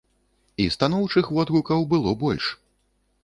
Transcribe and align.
І 0.63 0.65
станоўчых 0.75 1.29
водгукаў 1.37 1.85
было 1.93 2.13
больш. 2.25 2.45